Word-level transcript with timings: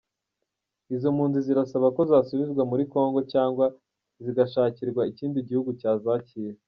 Izo 0.95 1.07
mpunzi 1.15 1.39
zirasaba 1.47 1.87
ko 1.95 2.01
zasubizwa 2.11 2.63
muri 2.71 2.83
Kongo 2.93 3.19
cyangwa 3.33 3.65
zigashakirwa 4.23 5.01
ikindi 5.11 5.37
gihugu 5.49 5.71
cyazakira. 5.79 6.57